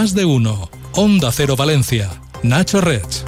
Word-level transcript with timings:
más 0.00 0.14
de 0.14 0.24
uno. 0.24 0.70
Onda 0.94 1.30
Cero 1.30 1.56
Valencia. 1.56 2.08
Nacho 2.42 2.80
Rech. 2.80 3.22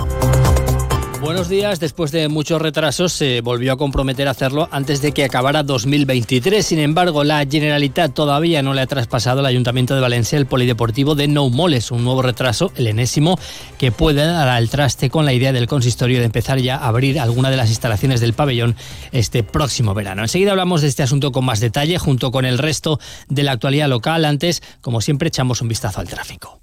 Buenos 1.20 1.48
días. 1.48 1.78
Después 1.80 2.12
de 2.12 2.28
muchos 2.28 2.62
retrasos, 2.62 3.12
se 3.12 3.42
volvió 3.42 3.74
a 3.74 3.76
comprometer 3.76 4.26
a 4.26 4.30
hacerlo 4.30 4.70
antes 4.72 5.02
de 5.02 5.12
que 5.12 5.22
acabara 5.22 5.62
2023. 5.62 6.64
Sin 6.64 6.78
embargo, 6.78 7.24
la 7.24 7.44
Generalitat 7.44 8.14
todavía 8.14 8.62
no 8.62 8.72
le 8.72 8.80
ha 8.80 8.86
traspasado 8.86 9.40
al 9.40 9.46
Ayuntamiento 9.46 9.94
de 9.94 10.00
Valencia 10.00 10.38
el 10.38 10.46
polideportivo 10.46 11.14
de 11.14 11.28
Nou 11.28 11.50
Moles, 11.50 11.90
un 11.90 12.04
nuevo 12.04 12.22
retraso, 12.22 12.72
el 12.74 12.86
enésimo, 12.86 13.38
que 13.76 13.92
puede 13.92 14.24
dar 14.24 14.48
al 14.48 14.70
traste 14.70 15.10
con 15.10 15.26
la 15.26 15.34
idea 15.34 15.52
del 15.52 15.66
consistorio 15.66 16.20
de 16.20 16.24
empezar 16.24 16.58
ya 16.58 16.76
a 16.76 16.88
abrir 16.88 17.20
alguna 17.20 17.50
de 17.50 17.58
las 17.58 17.68
instalaciones 17.68 18.22
del 18.22 18.32
pabellón 18.32 18.76
este 19.12 19.42
próximo 19.42 19.92
verano. 19.92 20.22
Enseguida 20.22 20.52
hablamos 20.52 20.80
de 20.80 20.88
este 20.88 21.02
asunto 21.02 21.32
con 21.32 21.44
más 21.44 21.60
detalle, 21.60 21.98
junto 21.98 22.30
con 22.30 22.46
el 22.46 22.56
resto 22.56 22.98
de 23.28 23.42
la 23.42 23.52
actualidad 23.52 23.90
local. 23.90 24.24
Antes, 24.24 24.62
como 24.80 25.02
siempre, 25.02 25.28
echamos 25.28 25.60
un 25.60 25.68
vistazo 25.68 26.00
al 26.00 26.08
tráfico. 26.08 26.61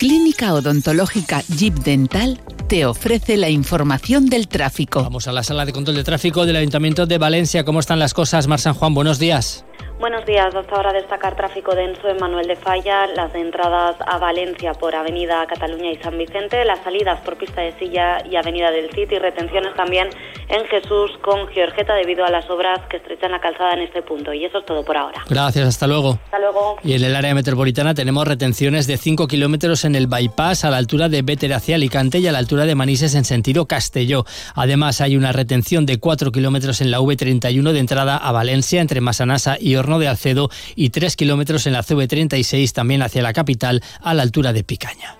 Clínica 0.00 0.54
Odontológica 0.54 1.42
Jeep 1.42 1.74
Dental 1.74 2.38
te 2.68 2.86
ofrece 2.86 3.36
la 3.36 3.50
información 3.50 4.30
del 4.30 4.48
tráfico. 4.48 5.02
Vamos 5.02 5.28
a 5.28 5.32
la 5.32 5.42
sala 5.42 5.66
de 5.66 5.72
control 5.72 5.96
de 5.96 6.04
tráfico 6.04 6.46
del 6.46 6.56
Ayuntamiento 6.56 7.04
de 7.04 7.18
Valencia. 7.18 7.64
¿Cómo 7.64 7.80
están 7.80 7.98
las 7.98 8.14
cosas, 8.14 8.46
Mar 8.46 8.60
San 8.60 8.72
Juan? 8.72 8.94
Buenos 8.94 9.18
días. 9.18 9.66
Buenos 9.98 10.24
días. 10.24 10.54
Hasta 10.54 10.74
ahora 10.74 10.94
destacar 10.94 11.36
tráfico 11.36 11.74
denso 11.74 12.08
en 12.08 12.16
Manuel 12.16 12.46
de 12.46 12.56
Falla, 12.56 13.06
las 13.08 13.34
entradas 13.34 13.96
a 14.06 14.16
Valencia 14.16 14.72
por 14.72 14.94
Avenida 14.94 15.46
Cataluña 15.46 15.92
y 15.92 15.96
San 15.98 16.16
Vicente, 16.16 16.64
las 16.64 16.82
salidas 16.82 17.20
por 17.20 17.36
Pista 17.36 17.60
de 17.60 17.78
Silla 17.78 18.24
y 18.24 18.36
Avenida 18.36 18.70
del 18.70 18.88
Cid 18.94 19.10
y 19.10 19.18
retenciones 19.18 19.74
también 19.74 20.08
en 20.50 20.66
Jesús 20.66 21.12
con 21.22 21.46
Georgeta 21.48 21.94
debido 21.94 22.24
a 22.24 22.30
las 22.30 22.48
obras 22.50 22.80
que 22.88 22.96
estrechan 22.96 23.30
la 23.30 23.40
calzada 23.40 23.74
en 23.74 23.80
este 23.80 24.02
punto. 24.02 24.32
Y 24.32 24.44
eso 24.44 24.58
es 24.58 24.66
todo 24.66 24.84
por 24.84 24.96
ahora. 24.96 25.22
Gracias, 25.28 25.66
hasta 25.66 25.86
luego. 25.86 26.18
Hasta 26.24 26.38
luego. 26.38 26.76
Y 26.82 26.94
en 26.94 27.04
el 27.04 27.14
área 27.14 27.34
metropolitana 27.34 27.94
tenemos 27.94 28.26
retenciones 28.26 28.86
de 28.86 28.96
5 28.96 29.28
kilómetros 29.28 29.84
en 29.84 29.94
el 29.94 30.06
bypass 30.06 30.64
a 30.64 30.70
la 30.70 30.76
altura 30.76 31.08
de 31.08 31.22
Béter 31.22 31.52
hacia 31.52 31.76
Alicante 31.76 32.18
y 32.18 32.26
a 32.26 32.32
la 32.32 32.38
altura 32.38 32.66
de 32.66 32.74
Manises 32.74 33.14
en 33.14 33.24
sentido 33.24 33.66
Castelló. 33.66 34.24
Además, 34.54 35.00
hay 35.00 35.16
una 35.16 35.32
retención 35.32 35.86
de 35.86 35.98
4 35.98 36.32
kilómetros 36.32 36.80
en 36.80 36.90
la 36.90 36.98
V31 37.00 37.72
de 37.72 37.78
entrada 37.78 38.16
a 38.16 38.32
Valencia 38.32 38.80
entre 38.80 39.00
Masanasa 39.00 39.56
y 39.60 39.76
Horno 39.76 39.98
de 39.98 40.08
Alcedo 40.08 40.50
y 40.74 40.90
3 40.90 41.16
kilómetros 41.16 41.66
en 41.66 41.74
la 41.74 41.82
CV36 41.82 42.72
también 42.72 43.02
hacia 43.02 43.22
la 43.22 43.32
capital 43.32 43.82
a 44.02 44.14
la 44.14 44.22
altura 44.22 44.52
de 44.52 44.64
Picaña. 44.64 45.19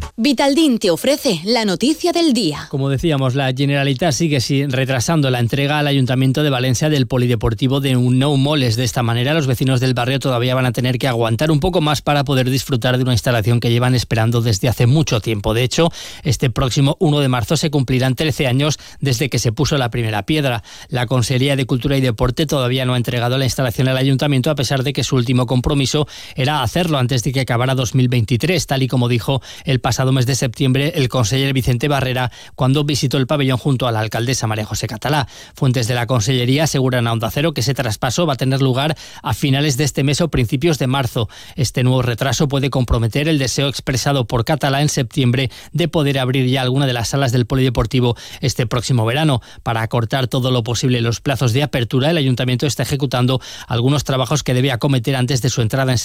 Vitaldin 0.17 0.77
te 0.77 0.91
ofrece 0.91 1.39
la 1.45 1.63
noticia 1.63 2.11
del 2.11 2.33
día. 2.33 2.67
Como 2.69 2.89
decíamos, 2.89 3.33
la 3.33 3.53
Generalitat 3.55 4.11
sigue 4.11 4.39
retrasando 4.67 5.29
la 5.29 5.39
entrega 5.39 5.79
al 5.79 5.87
Ayuntamiento 5.87 6.43
de 6.43 6.49
Valencia 6.49 6.89
del 6.89 7.07
polideportivo 7.07 7.79
de 7.79 7.95
un 7.95 8.19
No 8.19 8.35
Moles. 8.35 8.75
De 8.75 8.83
esta 8.83 9.03
manera, 9.03 9.33
los 9.33 9.47
vecinos 9.47 9.79
del 9.79 9.93
barrio 9.93 10.19
todavía 10.19 10.53
van 10.53 10.65
a 10.65 10.73
tener 10.73 10.97
que 10.97 11.07
aguantar 11.07 11.49
un 11.49 11.61
poco 11.61 11.79
más 11.79 12.01
para 12.01 12.25
poder 12.25 12.49
disfrutar 12.49 12.97
de 12.97 13.03
una 13.03 13.13
instalación 13.13 13.61
que 13.61 13.71
llevan 13.71 13.95
esperando 13.95 14.41
desde 14.41 14.67
hace 14.67 14.85
mucho 14.85 15.21
tiempo. 15.21 15.53
De 15.53 15.63
hecho, 15.63 15.89
este 16.23 16.49
próximo 16.49 16.97
1 16.99 17.19
de 17.21 17.29
marzo 17.29 17.55
se 17.55 17.71
cumplirán 17.71 18.15
13 18.15 18.47
años 18.47 18.79
desde 18.99 19.29
que 19.29 19.39
se 19.39 19.53
puso 19.53 19.77
la 19.77 19.89
primera 19.89 20.25
piedra. 20.25 20.61
La 20.89 21.05
Consejería 21.05 21.55
de 21.55 21.65
Cultura 21.65 21.95
y 21.95 22.01
Deporte 22.01 22.45
todavía 22.45 22.85
no 22.85 22.95
ha 22.95 22.97
entregado 22.97 23.37
la 23.37 23.45
instalación 23.45 23.87
al 23.87 23.97
Ayuntamiento 23.97 24.51
a 24.51 24.55
pesar 24.55 24.83
de 24.83 24.91
que 24.91 25.05
su 25.05 25.15
último 25.15 25.45
compromiso 25.45 26.05
era 26.35 26.63
hacerlo 26.63 26.97
antes 26.97 27.23
de 27.23 27.31
que 27.31 27.39
acabara 27.39 27.75
2023, 27.75 28.67
tal 28.67 28.83
y 28.83 28.89
como 28.89 29.07
dijo 29.07 29.41
el 29.63 29.79
pasado 29.79 30.00
mes 30.11 30.25
de 30.25 30.33
septiembre 30.33 30.93
el 30.95 31.07
consejero 31.07 31.53
Vicente 31.53 31.87
Barrera 31.87 32.31
cuando 32.55 32.83
visitó 32.83 33.17
el 33.17 33.27
pabellón 33.27 33.57
junto 33.57 33.87
a 33.87 33.91
la 33.91 33.99
alcaldesa 33.99 34.47
María 34.47 34.65
José 34.65 34.87
Catalá. 34.87 35.27
Fuentes 35.53 35.87
de 35.87 35.93
la 35.93 36.07
Consellería 36.07 36.63
aseguran 36.63 37.07
a 37.07 37.13
Onda 37.13 37.29
Cero 37.29 37.53
que 37.53 37.61
ese 37.61 37.75
traspaso 37.75 38.25
va 38.25 38.33
a 38.33 38.37
tener 38.37 38.61
lugar 38.61 38.97
a 39.21 39.33
finales 39.35 39.77
de 39.77 39.83
este 39.83 40.03
mes 40.03 40.19
o 40.21 40.29
principios 40.29 40.79
de 40.79 40.87
marzo. 40.87 41.29
Este 41.55 41.83
nuevo 41.83 42.01
retraso 42.01 42.47
puede 42.47 42.71
comprometer 42.71 43.27
el 43.27 43.37
deseo 43.37 43.67
expresado 43.67 44.25
por 44.25 44.45
Catalá 44.45 44.81
en 44.81 44.89
septiembre 44.89 45.51
de 45.71 45.87
poder 45.87 46.17
abrir 46.17 46.47
ya 46.47 46.63
alguna 46.63 46.87
de 46.87 46.93
las 46.93 47.09
salas 47.09 47.31
del 47.31 47.45
polideportivo 47.45 48.15
este 48.39 48.65
próximo 48.65 49.05
verano. 49.05 49.41
Para 49.61 49.81
acortar 49.83 50.27
todo 50.27 50.49
lo 50.49 50.63
posible 50.63 51.01
los 51.01 51.21
plazos 51.21 51.53
de 51.53 51.63
apertura, 51.63 52.09
el 52.09 52.17
ayuntamiento 52.17 52.65
está 52.65 52.83
ejecutando 52.83 53.41
algunos 53.67 54.03
trabajos 54.03 54.43
que 54.43 54.53
debe 54.53 54.71
acometer 54.71 55.15
antes 55.15 55.41
de 55.41 55.49
su 55.49 55.61
entrada 55.61 55.91
en, 55.91 55.97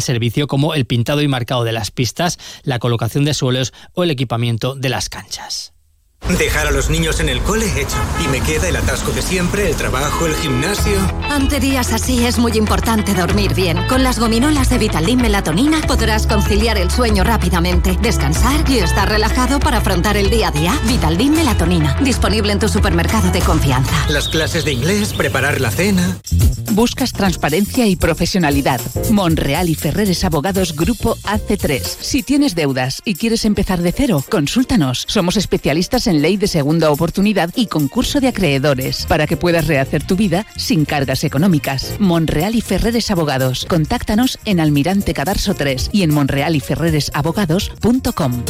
servicio, 0.00 0.46
como 0.46 0.74
el 0.74 0.86
pintado 0.86 1.22
y 1.22 1.28
marcado 1.28 1.64
de 1.64 1.72
las 1.72 1.90
pistas, 1.90 2.38
la 2.62 2.78
colocación 2.78 3.24
de 3.24 3.34
suelos 3.42 3.72
o 3.92 4.04
el 4.04 4.12
equipamiento 4.12 4.76
de 4.76 4.88
las 4.88 5.08
canchas. 5.08 5.74
Dejar 6.28 6.66
a 6.66 6.70
los 6.70 6.88
niños 6.88 7.20
en 7.20 7.28
el 7.28 7.40
cole 7.40 7.66
hecho. 7.80 7.96
Y 8.24 8.28
me 8.28 8.40
queda 8.40 8.68
el 8.68 8.76
atasco 8.76 9.12
de 9.12 9.22
siempre, 9.22 9.68
el 9.68 9.76
trabajo, 9.76 10.26
el 10.26 10.34
gimnasio. 10.34 10.98
Ante 11.28 11.60
días 11.60 11.92
así 11.92 12.24
es 12.24 12.38
muy 12.38 12.52
importante 12.52 13.12
dormir 13.14 13.54
bien. 13.54 13.86
Con 13.88 14.02
las 14.02 14.18
gominolas 14.18 14.70
de 14.70 14.78
Vitaldin 14.78 15.20
Melatonina 15.20 15.80
podrás 15.82 16.26
conciliar 16.26 16.78
el 16.78 16.90
sueño 16.90 17.24
rápidamente, 17.24 17.98
descansar 18.00 18.68
y 18.70 18.78
estar 18.78 19.08
relajado 19.08 19.60
para 19.60 19.78
afrontar 19.78 20.16
el 20.16 20.30
día 20.30 20.48
a 20.48 20.50
día. 20.52 20.78
Vitaldin 20.86 21.32
Melatonina, 21.32 21.96
disponible 22.02 22.52
en 22.52 22.58
tu 22.60 22.68
supermercado 22.68 23.30
de 23.30 23.40
confianza. 23.40 23.92
Las 24.08 24.28
clases 24.28 24.64
de 24.64 24.72
inglés, 24.72 25.12
preparar 25.12 25.60
la 25.60 25.70
cena. 25.70 26.18
Buscas 26.72 27.12
transparencia 27.12 27.86
y 27.86 27.96
profesionalidad. 27.96 28.80
Monreal 29.10 29.68
y 29.68 29.74
Ferreres 29.74 30.24
Abogados 30.24 30.74
Grupo 30.74 31.16
AC3. 31.24 31.82
Si 31.82 32.22
tienes 32.22 32.54
deudas 32.54 33.02
y 33.04 33.14
quieres 33.16 33.44
empezar 33.44 33.82
de 33.82 33.92
cero, 33.92 34.24
consúltanos. 34.30 35.04
Somos 35.06 35.36
especialistas 35.36 36.06
en 36.06 36.11
ley 36.20 36.36
de 36.36 36.48
segunda 36.48 36.90
oportunidad 36.90 37.48
y 37.54 37.68
concurso 37.68 38.20
de 38.20 38.28
acreedores 38.28 39.06
para 39.06 39.26
que 39.26 39.38
puedas 39.38 39.68
rehacer 39.68 40.06
tu 40.06 40.16
vida 40.16 40.44
sin 40.56 40.84
cargas 40.84 41.24
económicas. 41.24 41.96
Monreal 41.98 42.54
y 42.54 42.60
Ferreres 42.60 43.10
Abogados. 43.10 43.64
Contáctanos 43.68 44.38
en 44.44 44.60
Almirante 44.60 45.14
Cadarso 45.14 45.54
3 45.54 45.88
y 45.92 46.02
en 46.02 46.12
monrealyferreresabogados.com. 46.12 48.42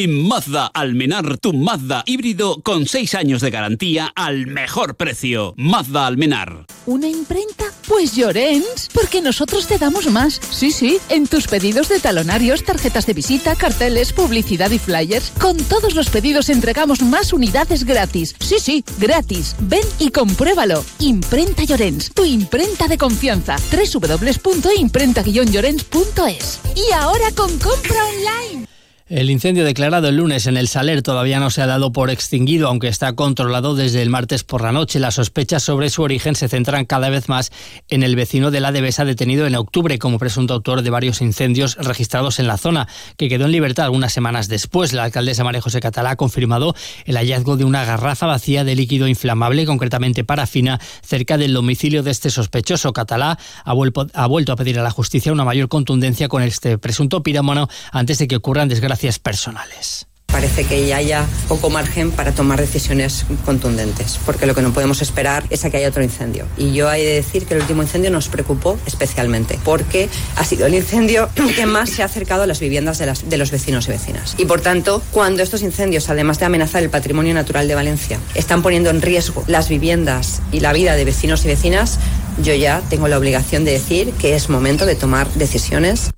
En 0.00 0.28
Mazda 0.28 0.66
Almenar, 0.66 1.38
tu 1.38 1.52
Mazda 1.52 2.04
híbrido 2.06 2.60
con 2.62 2.86
6 2.86 3.16
años 3.16 3.40
de 3.40 3.50
garantía 3.50 4.12
al 4.14 4.46
mejor 4.46 4.94
precio. 4.94 5.54
Mazda 5.56 6.06
Almenar. 6.06 6.66
¿Una 6.86 7.08
imprenta? 7.08 7.64
Pues 7.88 8.14
Llorens, 8.14 8.90
porque 8.94 9.20
nosotros 9.20 9.66
te 9.66 9.76
damos 9.76 10.06
más. 10.06 10.40
Sí, 10.52 10.70
sí, 10.70 10.98
en 11.08 11.26
tus 11.26 11.48
pedidos 11.48 11.88
de 11.88 11.98
talonarios, 11.98 12.62
tarjetas 12.62 13.06
de 13.06 13.14
visita, 13.14 13.56
carteles, 13.56 14.12
publicidad 14.12 14.70
y 14.70 14.78
flyers. 14.78 15.32
Con 15.32 15.56
todos 15.56 15.96
los 15.96 16.10
pedidos 16.10 16.48
entregamos 16.48 17.02
más 17.02 17.32
unidades 17.32 17.82
gratis. 17.82 18.36
Sí, 18.38 18.60
sí, 18.60 18.84
gratis. 19.00 19.56
Ven 19.58 19.82
y 19.98 20.10
compruébalo. 20.10 20.84
Imprenta 21.00 21.64
Llorens, 21.64 22.14
tu 22.14 22.24
imprenta 22.24 22.86
de 22.86 22.98
confianza. 22.98 23.56
www.imprenta-llorens.es. 23.72 26.60
Y 26.76 26.92
ahora 26.92 27.32
con 27.34 27.58
compra 27.58 28.04
online. 28.04 28.68
El 29.08 29.30
incendio 29.30 29.64
declarado 29.64 30.08
el 30.08 30.16
lunes 30.16 30.46
en 30.46 30.58
el 30.58 30.68
Saler 30.68 31.00
todavía 31.00 31.40
no 31.40 31.48
se 31.48 31.62
ha 31.62 31.66
dado 31.66 31.92
por 31.92 32.10
extinguido, 32.10 32.68
aunque 32.68 32.88
está 32.88 33.14
controlado 33.14 33.74
desde 33.74 34.02
el 34.02 34.10
martes 34.10 34.44
por 34.44 34.60
la 34.60 34.70
noche. 34.70 34.98
Las 34.98 35.14
sospechas 35.14 35.62
sobre 35.62 35.88
su 35.88 36.02
origen 36.02 36.34
se 36.34 36.46
centran 36.46 36.84
cada 36.84 37.08
vez 37.08 37.26
más 37.26 37.50
en 37.88 38.02
el 38.02 38.16
vecino 38.16 38.50
de 38.50 38.60
la 38.60 38.70
Devesa 38.70 39.06
detenido 39.06 39.46
en 39.46 39.54
octubre 39.54 39.98
como 39.98 40.18
presunto 40.18 40.52
autor 40.52 40.82
de 40.82 40.90
varios 40.90 41.22
incendios 41.22 41.76
registrados 41.76 42.38
en 42.38 42.48
la 42.48 42.58
zona, 42.58 42.86
que 43.16 43.30
quedó 43.30 43.46
en 43.46 43.52
libertad 43.52 43.86
algunas 43.86 44.12
semanas 44.12 44.46
después. 44.46 44.92
La 44.92 45.04
alcaldesa 45.04 45.42
María 45.42 45.62
José 45.62 45.80
Catalá 45.80 46.10
ha 46.10 46.16
confirmado 46.16 46.74
el 47.06 47.16
hallazgo 47.16 47.56
de 47.56 47.64
una 47.64 47.86
garrafa 47.86 48.26
vacía 48.26 48.62
de 48.62 48.76
líquido 48.76 49.08
inflamable, 49.08 49.64
concretamente 49.64 50.22
parafina, 50.22 50.80
cerca 51.02 51.38
del 51.38 51.54
domicilio 51.54 52.02
de 52.02 52.10
este 52.10 52.28
sospechoso. 52.28 52.92
Catalá 52.92 53.38
ha, 53.64 53.72
vuelto 53.72 54.52
a 54.52 54.56
pedir 54.56 54.78
a 54.78 54.82
la 54.82 54.90
justicia 54.90 55.32
una 55.32 55.46
mayor 55.46 55.70
contundencia 55.70 56.28
con 56.28 56.42
este 56.42 56.76
presunto 56.76 57.22
pirómano 57.22 57.70
antes 57.90 58.18
de 58.18 58.28
que 58.28 58.36
ocurran 58.36 58.68
desgracias 58.68 58.97
personales. 59.18 60.06
Parece 60.30 60.64
que 60.64 60.92
haya 60.92 61.24
poco 61.48 61.70
margen 61.70 62.10
para 62.10 62.32
tomar 62.32 62.60
decisiones 62.60 63.24
contundentes, 63.46 64.20
porque 64.26 64.44
lo 64.44 64.54
que 64.54 64.60
no 64.60 64.74
podemos 64.74 65.00
esperar 65.00 65.42
es 65.48 65.64
a 65.64 65.70
que 65.70 65.78
haya 65.78 65.88
otro 65.88 66.02
incendio. 66.02 66.44
Y 66.58 66.74
yo 66.74 66.90
hay 66.90 67.02
de 67.02 67.14
decir 67.14 67.46
que 67.46 67.54
el 67.54 67.62
último 67.62 67.82
incendio 67.82 68.10
nos 68.10 68.28
preocupó 68.28 68.78
especialmente, 68.84 69.58
porque 69.64 70.10
ha 70.36 70.44
sido 70.44 70.66
el 70.66 70.74
incendio 70.74 71.30
que 71.56 71.64
más 71.64 71.88
se 71.88 72.02
ha 72.02 72.04
acercado 72.04 72.42
a 72.42 72.46
las 72.46 72.60
viviendas 72.60 72.98
de, 72.98 73.06
las, 73.06 73.28
de 73.28 73.38
los 73.38 73.50
vecinos 73.50 73.88
y 73.88 73.92
vecinas. 73.92 74.34
Y 74.36 74.44
por 74.44 74.60
tanto, 74.60 75.02
cuando 75.12 75.42
estos 75.42 75.62
incendios, 75.62 76.10
además 76.10 76.38
de 76.38 76.44
amenazar 76.44 76.82
el 76.82 76.90
patrimonio 76.90 77.32
natural 77.32 77.66
de 77.66 77.74
Valencia, 77.74 78.20
están 78.34 78.60
poniendo 78.60 78.90
en 78.90 79.00
riesgo 79.00 79.42
las 79.46 79.70
viviendas 79.70 80.42
y 80.52 80.60
la 80.60 80.74
vida 80.74 80.94
de 80.94 81.06
vecinos 81.06 81.42
y 81.46 81.48
vecinas, 81.48 81.98
yo 82.42 82.54
ya 82.54 82.82
tengo 82.90 83.08
la 83.08 83.16
obligación 83.16 83.64
de 83.64 83.72
decir 83.72 84.12
que 84.12 84.36
es 84.36 84.50
momento 84.50 84.84
de 84.84 84.94
tomar 84.94 85.32
decisiones 85.32 86.10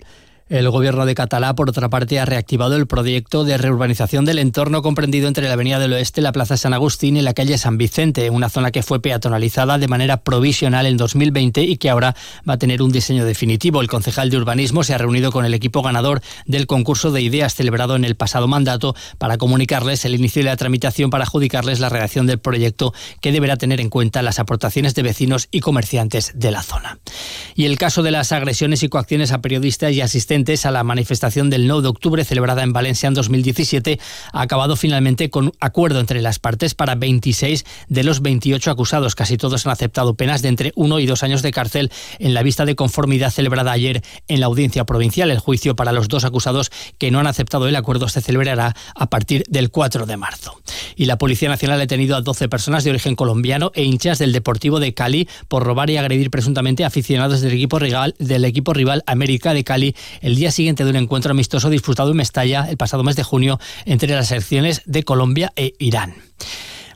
El 0.51 0.69
gobierno 0.69 1.07
de 1.07 1.15
Catalá, 1.15 1.55
por 1.55 1.71
otra 1.71 1.89
parte, 1.91 2.19
ha 2.19 2.25
reactivado 2.25 2.75
el 2.75 2.89
proyecto 2.89 3.45
de 3.45 3.57
reurbanización 3.57 4.25
del 4.25 4.41
entorno 4.41 4.83
comprendido 4.83 5.29
entre 5.29 5.47
la 5.47 5.53
Avenida 5.53 5.79
del 5.79 5.93
Oeste, 5.93 6.21
la 6.21 6.33
Plaza 6.33 6.57
San 6.57 6.75
Agustín 6.75 7.17
y 7.17 7.23
la 7.23 7.35
calle 7.35 7.57
San 7.57 7.79
Vicente, 7.79 8.29
una 8.31 8.49
zona 8.49 8.73
que 8.73 8.83
fue 8.83 9.01
peatonalizada 9.01 9.79
de 9.79 9.87
manera 9.87 10.25
provisional 10.25 10.87
en 10.87 10.97
2020 10.97 11.63
y 11.63 11.77
que 11.77 11.89
ahora 11.89 12.17
va 12.49 12.55
a 12.55 12.59
tener 12.59 12.83
un 12.83 12.91
diseño 12.91 13.25
definitivo. 13.25 13.81
El 13.81 13.87
concejal 13.87 14.29
de 14.29 14.39
urbanismo 14.39 14.83
se 14.83 14.93
ha 14.93 14.99
reunido 14.99 15.31
con 15.31 15.45
el 15.45 15.55
equipo 15.55 15.83
ganador 15.83 16.21
del 16.47 16.67
concurso 16.67 17.13
de 17.13 17.23
ideas 17.23 17.55
celebrado 17.55 17.95
en 17.95 18.05
el 18.05 18.17
pasado 18.17 18.49
mandato 18.49 18.97
para 19.19 19.39
comunicarles 19.39 20.05
el 20.05 20.17
inicio 20.17 20.43
de 20.43 20.49
la 20.49 20.57
tramitación 20.57 21.11
para 21.11 21.23
adjudicarles 21.23 21.79
la 21.79 21.91
redacción 21.91 22.27
del 22.27 22.41
proyecto 22.41 22.93
que 23.21 23.31
deberá 23.31 23.57
tener 23.57 23.81
en 23.81 23.89
cuenta 23.89 24.21
las 24.21 24.41
aportaciones 24.41 24.97
de 24.97 25.05
vecinos 25.05 25.47
y 25.53 25.61
comerciantes 25.61 26.33
de 26.35 26.51
la 26.51 26.65
zona. 26.65 26.99
Y 27.55 27.67
el 27.67 27.79
caso 27.79 28.03
de 28.03 28.11
las 28.11 28.33
agresiones 28.33 28.83
y 28.83 28.89
coacciones 28.89 29.31
a 29.31 29.41
periodistas 29.41 29.93
y 29.93 30.01
asistentes 30.01 30.40
a 30.41 30.71
la 30.71 30.85
manifestación 30.85 31.51
del 31.51 31.67
9 31.67 31.83
de 31.83 31.89
octubre 31.89 32.25
celebrada 32.25 32.63
en 32.63 32.73
Valencia 32.73 33.07
en 33.07 33.13
2017 33.13 34.01
ha 34.33 34.41
acabado 34.41 34.75
finalmente 34.75 35.29
con 35.29 35.53
acuerdo 35.61 36.01
entre 36.01 36.23
las 36.23 36.39
partes 36.39 36.75
para 36.75 36.95
26 36.95 37.67
de 37.89 38.05
los 38.05 38.23
28 38.23 38.71
acusados. 38.71 39.15
Casi 39.15 39.37
todos 39.37 39.67
han 39.67 39.73
aceptado 39.73 40.15
penas 40.15 40.41
de 40.41 40.49
entre 40.49 40.73
uno 40.77 40.99
y 40.99 41.05
dos 41.05 41.23
años 41.23 41.43
de 41.43 41.53
cárcel 41.53 41.93
en 42.19 42.33
la 42.33 42.43
vista 42.43 42.65
de 42.65 42.75
conformidad 42.75 43.31
celebrada 43.31 43.71
ayer 43.71 44.03
en 44.29 44.41
la 44.41 44.47
audiencia 44.47 44.85
provincial. 44.85 45.31
El 45.31 45.41
juicio 45.41 45.77
para 45.77 45.93
los 45.93 46.09
dos 46.09 46.25
acusados 46.25 46.71
que 46.97 47.11
no 47.11 47.21
han 47.21 47.27
aceptado 47.27 47.69
el 47.69 47.77
acuerdo 47.77 48.09
se 48.09 48.23
celebrará 48.23 48.75
a 48.95 49.11
partir 49.11 49.45
del 49.47 49.71
4 49.71 50.07
de 50.07 50.17
marzo. 50.17 50.59
Y 50.97 51.05
la 51.05 51.19
Policía 51.19 51.51
Nacional 51.51 51.77
ha 51.77 51.81
detenido 51.81 52.17
a 52.17 52.23
12 52.23 52.49
personas 52.49 52.83
de 52.83 52.91
origen 52.91 53.15
colombiano 53.15 53.73
e 53.75 53.85
hinchas 53.85 54.19
del 54.19 54.33
Deportivo 54.33 54.81
de 54.81 54.95
Cali 54.95 55.29
por 55.49 55.65
robar 55.65 55.91
y 55.91 55.99
agredir 55.99 56.31
presuntamente 56.31 56.85
aficionados 56.85 57.43
del 57.43 57.53
equipo 57.53 57.79
rival, 57.79 58.15
del 58.19 58.47
equipo 58.47 58.73
rival 58.73 59.05
América 59.07 59.53
de 59.53 59.65
Cali 59.65 59.95
el 60.31 60.37
día 60.37 60.53
siguiente 60.53 60.85
de 60.85 60.91
un 60.91 60.97
encuentro 60.97 61.33
amistoso 61.33 61.71
disputado 61.71 62.13
en 62.13 62.17
Mestalla 62.17 62.67
el 62.71 62.77
pasado 62.77 63.03
mes 63.03 63.17
de 63.17 63.25
junio 63.25 63.59
entre 63.85 64.15
las 64.15 64.29
selecciones 64.29 64.83
de 64.87 65.03
Colombia 65.03 65.53
e 65.57 65.75
Irán. 65.81 66.15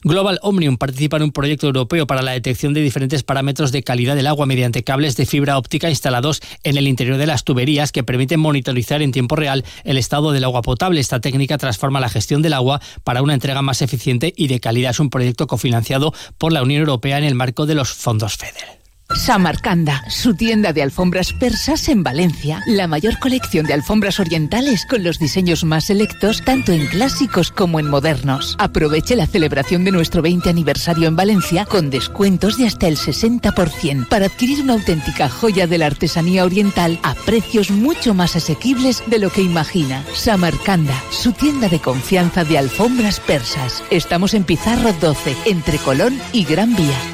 Global 0.04 0.38
Omnium 0.42 0.76
participa 0.76 1.16
en 1.16 1.24
un 1.24 1.32
proyecto 1.32 1.66
europeo 1.66 2.06
para 2.06 2.22
la 2.22 2.30
detección 2.30 2.74
de 2.74 2.82
diferentes 2.82 3.24
parámetros 3.24 3.72
de 3.72 3.82
calidad 3.82 4.14
del 4.14 4.28
agua 4.28 4.46
mediante 4.46 4.84
cables 4.84 5.16
de 5.16 5.26
fibra 5.26 5.58
óptica 5.58 5.90
instalados 5.90 6.42
en 6.62 6.76
el 6.76 6.86
interior 6.86 7.16
de 7.16 7.26
las 7.26 7.42
tuberías 7.42 7.90
que 7.90 8.04
permiten 8.04 8.38
monitorizar 8.38 9.02
en 9.02 9.10
tiempo 9.10 9.34
real 9.34 9.64
el 9.82 9.98
estado 9.98 10.30
del 10.30 10.44
agua 10.44 10.62
potable. 10.62 11.00
Esta 11.00 11.20
técnica 11.20 11.58
transforma 11.58 12.00
la 12.00 12.10
gestión 12.10 12.40
del 12.40 12.52
agua 12.52 12.80
para 13.02 13.22
una 13.22 13.34
entrega 13.34 13.62
más 13.62 13.82
eficiente 13.82 14.32
y 14.36 14.46
de 14.46 14.60
calidad. 14.60 14.90
Es 14.92 15.00
un 15.00 15.10
proyecto 15.10 15.48
cofinanciado 15.48 16.12
por 16.38 16.52
la 16.52 16.62
Unión 16.62 16.80
Europea 16.80 17.18
en 17.18 17.24
el 17.24 17.34
marco 17.34 17.66
de 17.66 17.74
los 17.74 17.92
fondos 17.92 18.36
FEDER. 18.36 18.83
Samarcanda, 19.12 20.02
su 20.08 20.34
tienda 20.34 20.72
de 20.72 20.82
alfombras 20.82 21.32
persas 21.34 21.88
en 21.88 22.02
Valencia. 22.02 22.62
La 22.66 22.88
mayor 22.88 23.18
colección 23.18 23.66
de 23.66 23.74
alfombras 23.74 24.18
orientales 24.18 24.86
con 24.86 25.04
los 25.04 25.18
diseños 25.18 25.62
más 25.62 25.84
selectos, 25.84 26.42
tanto 26.42 26.72
en 26.72 26.86
clásicos 26.86 27.50
como 27.50 27.78
en 27.78 27.88
modernos. 27.88 28.56
Aproveche 28.58 29.14
la 29.14 29.26
celebración 29.26 29.84
de 29.84 29.92
nuestro 29.92 30.22
20 30.22 30.48
aniversario 30.48 31.06
en 31.06 31.16
Valencia 31.16 31.66
con 31.66 31.90
descuentos 31.90 32.56
de 32.56 32.66
hasta 32.66 32.88
el 32.88 32.96
60% 32.96 34.08
para 34.08 34.26
adquirir 34.26 34.62
una 34.62 34.72
auténtica 34.72 35.28
joya 35.28 35.66
de 35.66 35.78
la 35.78 35.86
artesanía 35.86 36.44
oriental 36.44 36.98
a 37.02 37.14
precios 37.14 37.70
mucho 37.70 38.14
más 38.14 38.36
asequibles 38.36 39.02
de 39.06 39.18
lo 39.18 39.30
que 39.30 39.42
imagina. 39.42 40.02
Samarcanda, 40.14 40.94
su 41.10 41.32
tienda 41.32 41.68
de 41.68 41.78
confianza 41.78 42.44
de 42.44 42.58
alfombras 42.58 43.20
persas. 43.20 43.84
Estamos 43.90 44.34
en 44.34 44.44
Pizarro 44.44 44.92
12, 44.94 45.36
entre 45.44 45.78
Colón 45.78 46.18
y 46.32 46.44
Gran 46.44 46.74
Vía. 46.74 47.13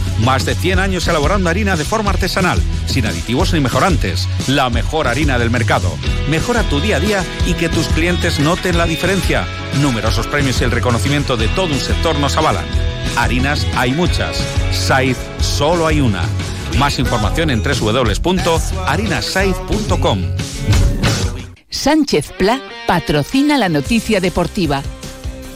más 0.21 0.45
de 0.45 0.55
100 0.55 0.79
años 0.79 1.07
elaborando 1.07 1.49
harina 1.49 1.75
de 1.75 1.85
forma 1.85 2.11
artesanal, 2.11 2.61
sin 2.85 3.05
aditivos 3.05 3.53
ni 3.53 3.59
mejorantes. 3.59 4.27
La 4.47 4.69
mejor 4.69 5.07
harina 5.07 5.37
del 5.39 5.49
mercado. 5.49 5.97
Mejora 6.29 6.63
tu 6.63 6.79
día 6.79 6.97
a 6.97 6.99
día 6.99 7.23
y 7.45 7.53
que 7.53 7.69
tus 7.69 7.87
clientes 7.87 8.39
noten 8.39 8.77
la 8.77 8.85
diferencia. 8.85 9.47
Numerosos 9.81 10.27
premios 10.27 10.61
y 10.61 10.63
el 10.63 10.69
reconocimiento 10.71 11.37
de 11.37 11.47
todo 11.49 11.73
un 11.73 11.79
sector 11.79 12.17
nos 12.19 12.37
avalan. 12.37 12.65
Harinas 13.17 13.65
hay 13.75 13.91
muchas. 13.91 14.37
Saiz 14.71 15.17
solo 15.41 15.87
hay 15.87 16.01
una. 16.01 16.23
Más 16.77 16.99
información 16.99 17.49
en 17.49 17.63
www.harinasaiz.com. 17.63 20.21
Sánchez 21.69 22.33
Pla 22.37 22.61
patrocina 22.85 23.57
la 23.57 23.69
noticia 23.69 24.19
deportiva 24.19 24.83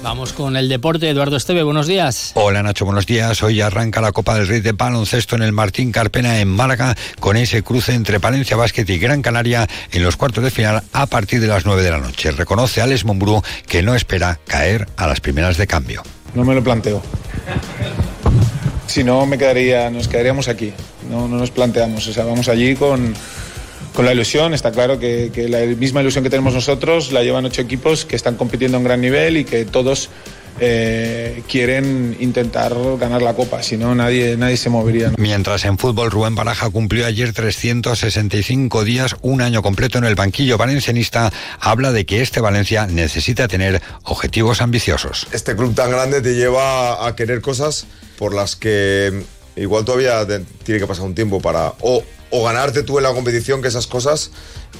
Vamos 0.05 0.33
con 0.33 0.55
el 0.55 0.69
deporte. 0.69 1.09
Eduardo 1.09 1.35
Esteve, 1.35 1.63
buenos 1.63 1.87
días. 1.87 2.31
Hola 2.35 2.61
Nacho, 2.61 2.85
buenos 2.85 3.07
días. 3.07 3.41
Hoy 3.41 3.59
arranca 3.61 4.01
la 4.01 4.11
Copa 4.11 4.35
del 4.35 4.47
Rey 4.47 4.61
de 4.61 4.71
Baloncesto 4.71 5.35
en 5.35 5.41
el 5.41 5.51
Martín 5.51 5.91
Carpena 5.91 6.39
en 6.39 6.47
Málaga 6.47 6.95
con 7.19 7.37
ese 7.37 7.63
cruce 7.63 7.95
entre 7.95 8.19
Palencia 8.19 8.55
Basket 8.55 8.85
y 8.87 8.99
Gran 8.99 9.23
Canaria 9.23 9.67
en 9.91 10.03
los 10.03 10.15
cuartos 10.15 10.43
de 10.43 10.51
final 10.51 10.83
a 10.93 11.07
partir 11.07 11.41
de 11.41 11.47
las 11.47 11.65
9 11.65 11.81
de 11.81 11.89
la 11.89 11.97
noche. 11.97 12.29
Reconoce 12.29 12.81
Alex 12.81 13.03
Mombrú 13.03 13.41
que 13.65 13.81
no 13.81 13.95
espera 13.95 14.39
caer 14.45 14.87
a 14.95 15.07
las 15.07 15.21
primeras 15.21 15.57
de 15.57 15.65
cambio. 15.65 16.03
No 16.35 16.45
me 16.45 16.53
lo 16.53 16.63
planteo. 16.63 17.01
Si 18.85 19.03
no, 19.03 19.25
me 19.25 19.39
quedaría, 19.39 19.89
nos 19.89 20.07
quedaríamos 20.07 20.47
aquí. 20.47 20.71
No, 21.09 21.27
no 21.27 21.37
nos 21.37 21.49
planteamos. 21.49 22.07
O 22.07 22.13
sea, 22.13 22.25
vamos 22.25 22.47
allí 22.47 22.75
con 22.75 23.15
con 23.93 24.05
la 24.05 24.13
ilusión. 24.13 24.53
Está 24.53 24.71
claro 24.71 24.99
que, 24.99 25.31
la 25.49 25.59
misma 25.75 26.01
ilusión 26.01 26.23
que 26.23 26.29
tenemos 26.29 26.53
nosotros 26.53 27.11
la 27.11 27.23
llevan 27.23 27.45
ocho 27.45 27.61
equipos 27.61 28.05
que 28.05 28.15
están 28.15 28.35
compitiendo 28.35 28.77
en 28.77 28.83
gran 28.83 29.01
nivel 29.01 29.37
y 29.37 29.45
que 29.45 29.65
todos 29.65 30.09
eh, 30.59 31.43
quieren 31.49 32.15
intentar 32.19 32.73
ganar 32.97 33.21
la 33.21 33.33
copa, 33.33 33.61
si 33.61 33.75
no 33.75 33.93
nadie, 33.93 34.37
nadie 34.37 34.55
se 34.55 34.69
movería. 34.69 35.11
Mientras 35.17 35.65
en 35.65 35.77
fútbol 35.77 36.11
Rubén 36.11 36.35
Baraja 36.35 36.69
cumplió 36.69 37.05
ayer 37.05 37.33
365 37.33 38.85
días, 38.85 39.17
un 39.21 39.41
año 39.41 39.61
completo 39.61 39.97
en 39.97 40.05
el 40.05 40.15
banquillo 40.15 40.57
valencianista, 40.57 41.31
habla 41.59 41.91
de 41.91 42.05
que 42.05 42.21
este 42.21 42.39
Valencia 42.39 42.87
necesita 42.87 43.47
tener 43.49 43.81
objetivos 44.03 44.61
ambiciosos. 44.61 45.27
Este 45.33 45.55
club 45.55 45.75
tan 45.75 45.91
grande 45.91 46.21
te 46.21 46.35
lleva 46.35 47.05
a 47.05 47.15
querer 47.15 47.41
cosas 47.41 47.85
por 48.17 48.33
las 48.33 48.55
que 48.55 49.23
igual 49.57 49.83
todavía 49.83 50.25
tiene 50.63 50.79
que 50.79 50.87
pasar 50.87 51.05
un 51.05 51.15
tiempo 51.15 51.41
para 51.41 51.73
o 51.81 52.03
o 52.35 52.43
ganarte 52.43 52.83
tú 52.83 52.97
en 52.97 53.03
la 53.03 53.13
competición 53.13 53.61
que 53.61 53.69
esas 53.69 53.87
cosas 53.87 54.31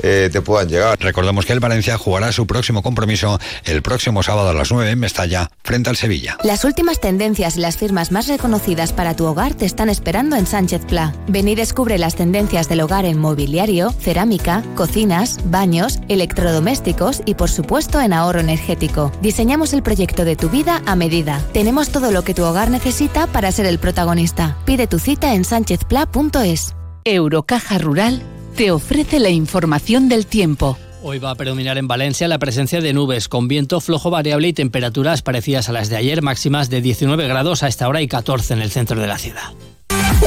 eh, 0.04 0.30
te 0.32 0.42
puedan 0.42 0.68
llegar. 0.68 1.00
Recordemos 1.00 1.46
que 1.46 1.54
el 1.54 1.60
Valencia 1.60 1.98
jugará 1.98 2.32
su 2.32 2.46
próximo 2.46 2.84
compromiso 2.84 3.40
el 3.64 3.82
próximo 3.82 4.24
sábado 4.24 4.50
a 4.50 4.54
las 4.54 4.72
9 4.72 4.92
en 4.92 5.00
Mestalla, 5.00 5.50
frente 5.64 5.90
al 5.90 5.96
Sevilla. 5.96 6.38
Las 6.44 6.66
últimas 6.66 7.00
tendencias 7.00 7.56
y 7.58 7.62
las 7.62 7.78
firmas 7.78 8.12
más 8.12 8.28
reconocidas 8.28 8.92
para 8.92 9.16
tu 9.16 9.26
hogar 9.26 9.54
te 9.54 9.66
están 9.66 9.90
esperando 9.90 10.36
en 10.36 10.48
Sánchez 10.48 10.82
Pla. 10.86 11.14
Ven 11.28 11.48
y 11.48 11.56
descubre 11.56 11.98
las 11.98 12.16
tendencias 12.16 12.68
del 12.68 12.82
hogar 12.82 13.06
en 13.06 13.20
mobiliario, 13.20 13.92
cerámica, 13.92 14.64
cocinas, 14.76 15.40
baños, 15.46 16.00
electrodomésticos 16.10 17.22
y 17.26 17.36
por 17.36 17.50
supuesto 17.50 18.02
en 18.02 18.14
ahorro 18.14 18.42
energético. 18.42 19.12
Diseñamos 19.22 19.74
el 19.74 19.84
proyecto 19.84 20.26
de 20.26 20.36
tu 20.36 20.50
vida 20.50 20.82
a 20.86 20.96
medida. 20.96 21.42
Tenemos 21.54 21.90
todo 21.90 22.12
lo 22.12 22.24
que 22.24 22.34
tu 22.34 22.44
hogar 22.44 22.70
necesita 22.70 23.28
para 23.28 23.52
ser 23.52 23.66
el 23.66 23.80
protagonista. 23.80 24.58
Pide 24.66 24.88
tu 24.88 25.00
cita 25.00 25.34
en 25.34 25.46
sánchezpla.es. 25.46 26.76
Eurocaja 27.08 27.78
Rural 27.78 28.24
te 28.56 28.72
ofrece 28.72 29.20
la 29.20 29.30
información 29.30 30.10
del 30.10 30.26
tiempo. 30.26 30.76
Hoy 31.04 31.20
va 31.20 31.30
a 31.30 31.36
predominar 31.36 31.78
en 31.78 31.88
Valencia 31.88 32.28
la 32.28 32.40
presencia 32.40 32.82
de 32.82 32.94
nubes 32.94 33.28
con 33.28 33.48
viento 33.48 33.80
flojo 33.80 34.10
variable 34.10 34.48
y 34.48 34.54
temperaturas 34.54 35.22
parecidas 35.22 35.70
a 35.70 35.72
las 35.72 35.90
de 35.90 35.98
ayer, 35.98 36.24
máximas 36.24 36.72
de 36.72 36.82
19 36.82 37.28
grados 37.28 37.62
a 37.62 37.68
esta 37.68 37.88
hora 37.88 38.02
y 38.02 38.08
14 38.08 38.56
en 38.56 38.62
el 38.64 38.72
centro 38.72 39.00
de 39.00 39.06
la 39.06 39.20
ciudad. 39.20 39.54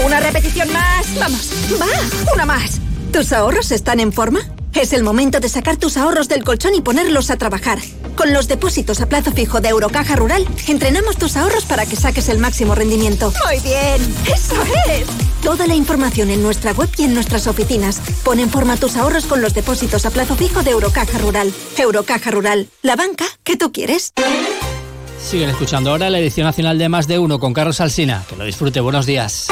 Una 0.06 0.20
repetición 0.20 0.73
más. 0.73 1.18
Vamos, 1.18 1.52
va, 1.82 2.32
una 2.32 2.47
más. 2.47 2.80
¿Tus 3.12 3.32
ahorros 3.32 3.73
están 3.73 3.99
en 3.99 4.12
forma? 4.12 4.38
Es 4.73 4.92
el 4.92 5.02
momento 5.02 5.40
de 5.40 5.49
sacar 5.49 5.78
tus 5.78 5.97
ahorros 5.97 6.28
del 6.28 6.44
colchón 6.44 6.76
y 6.76 6.80
ponerlos 6.80 7.30
a 7.30 7.37
trabajar. 7.38 7.80
Con 8.14 8.32
los 8.32 8.47
depósitos 8.47 9.00
a 9.00 9.08
plazo 9.08 9.32
fijo 9.32 9.61
de 9.61 9.70
Eurocaja 9.70 10.14
Rural, 10.14 10.47
entrenamos 10.68 11.16
tus 11.16 11.37
ahorros 11.37 11.64
para 11.64 11.87
que 11.87 11.97
saques 11.97 12.28
el 12.28 12.38
máximo 12.38 12.76
rendimiento. 12.76 13.32
Muy 13.49 13.58
bien, 13.64 14.00
eso 14.32 14.54
es. 14.87 15.27
Toda 15.42 15.66
la 15.66 15.75
información 15.75 16.30
en 16.30 16.42
nuestra 16.42 16.73
web 16.73 16.88
y 16.99 17.04
en 17.04 17.14
nuestras 17.14 17.47
oficinas. 17.47 18.00
Pon 18.25 18.40
en 18.40 18.50
forma 18.50 18.76
tus 18.76 18.97
ahorros 18.97 19.26
con 19.26 19.40
los 19.40 19.54
depósitos 19.54 20.04
a 20.04 20.11
plazo 20.11 20.37
fijo 20.37 20.62
de 20.62 20.73
Eurocaja 20.73 21.18
Rural. 21.18 21.52
Eurocaja 21.76 22.30
Rural, 22.30 22.68
la 22.83 22.97
banca 22.97 23.25
que 23.45 23.57
tú 23.57 23.73
quieres. 23.73 24.12
Siguen 25.21 25.50
escuchando 25.50 25.90
ahora 25.90 26.11
la 26.11 26.18
edición 26.18 26.47
nacional 26.47 26.78
de 26.78 26.88
Más 26.88 27.07
de 27.07 27.18
Uno 27.18 27.38
con 27.38 27.52
Carlos 27.52 27.80
Alsina. 27.80 28.25
Que 28.28 28.37
lo 28.37 28.45
disfrute. 28.45 28.80
Buenos 28.80 29.07
días. 29.07 29.49